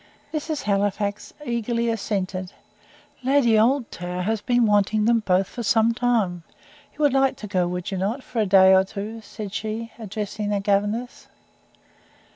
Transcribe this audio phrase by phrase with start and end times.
[0.33, 0.63] Mrs.
[0.63, 2.53] Halifax eagerly assented.
[3.23, 6.41] "Lady Oldtower has been wanting them both for some time.
[6.93, 9.91] You would like to go, would you not, for a day or two?" said she,
[9.99, 11.27] addressing the governess.